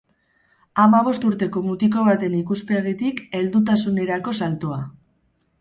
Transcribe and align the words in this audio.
Hamabost 0.83 1.27
urteko 1.31 1.63
mutiko 1.67 2.07
baten 2.09 2.39
ikuspegitik 2.39 3.23
heldutasunerako 3.41 4.37
saltoa. 4.43 4.85